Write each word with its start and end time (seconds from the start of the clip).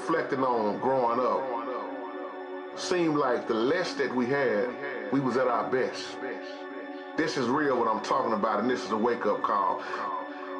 Reflecting 0.00 0.42
on 0.42 0.78
growing 0.78 1.20
up. 1.20 2.78
Seemed 2.78 3.16
like 3.16 3.46
the 3.46 3.52
less 3.52 3.92
that 3.94 4.14
we 4.14 4.24
had, 4.24 4.70
we 5.12 5.20
was 5.20 5.36
at 5.36 5.46
our 5.46 5.70
best. 5.70 6.16
This 7.18 7.36
is 7.36 7.48
real 7.48 7.78
what 7.78 7.86
I'm 7.86 8.02
talking 8.02 8.32
about, 8.32 8.60
and 8.60 8.70
this 8.70 8.82
is 8.82 8.92
a 8.92 8.96
wake-up 8.96 9.42
call. 9.42 9.82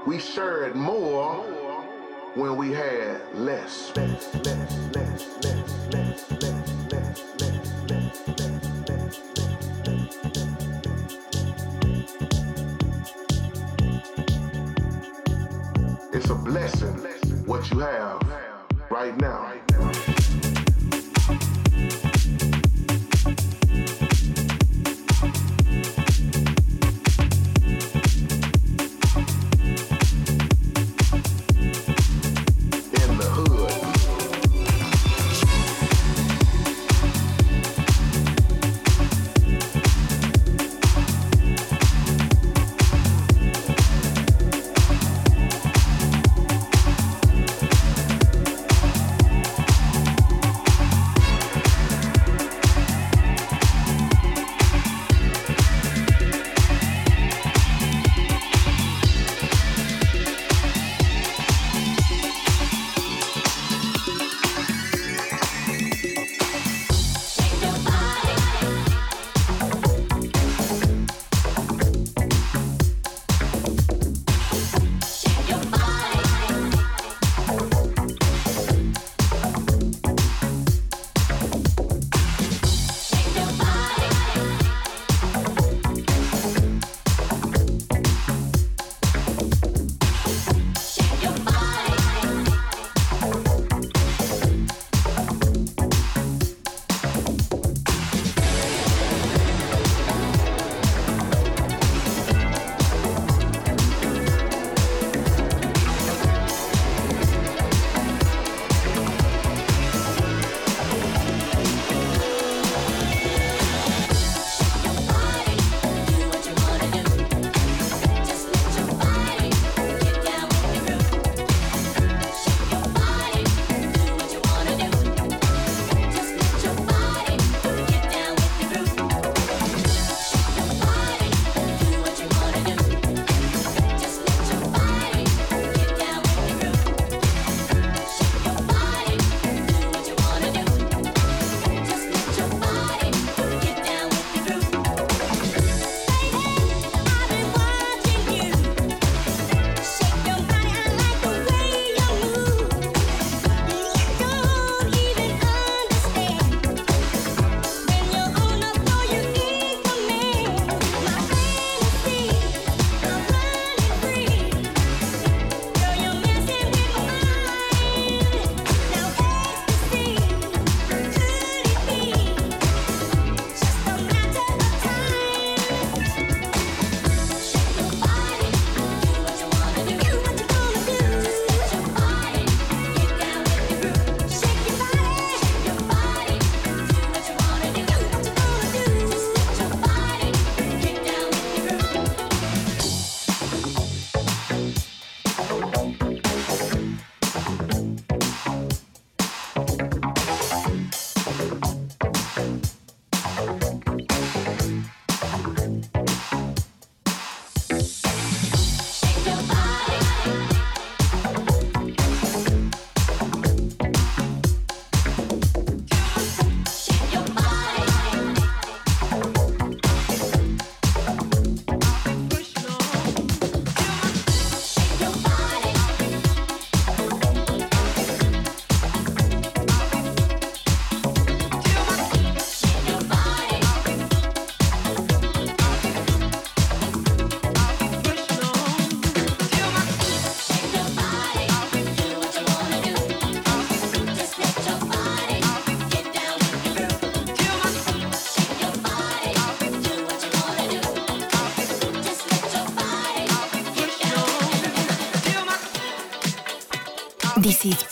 We 0.07 0.19
shared 0.19 0.75
more 0.75 1.37
when 2.35 2.57
we 2.57 2.73
had 2.73 3.23
less. 3.35 3.93
It's 16.13 16.29
a 16.29 16.35
blessing 16.35 16.99
what 17.47 17.71
you 17.71 17.79
have 17.79 18.50
right 19.01 19.19
now. 19.19 19.70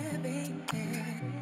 baby. 0.00 1.41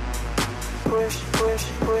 Спасибо. 1.61 2.00